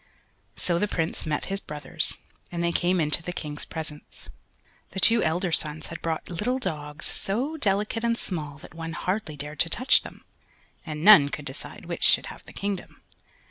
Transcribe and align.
So 0.55 0.79
the 0.79 0.87
Prince 0.87 1.27
met 1.27 1.45
his 1.45 1.59
brothers, 1.59 2.17
and 2.51 2.63
they 2.63 2.71
came 2.71 2.99
into 2.99 3.21
the 3.21 3.31
King's 3.31 3.65
presence. 3.65 4.29
The 4.93 4.99
two 4.99 5.21
elder 5.21 5.51
sons 5.51 5.89
had 5.89 6.01
brought 6.01 6.27
little 6.27 6.57
dogs 6.57 7.05
so 7.05 7.55
delicate 7.55 8.03
and 8.03 8.17
small 8.17 8.57
that 8.57 8.73
one 8.73 8.93
hardly 8.93 9.35
dared 9.37 9.59
to 9.59 9.69
touch 9.69 10.01
them, 10.01 10.25
and 10.87 11.03
none 11.05 11.29
could 11.29 11.45
decide 11.45 11.85
which 11.85 12.01
should 12.03 12.25
have 12.33 12.43
the 12.47 12.51
kingdom. 12.53 13.03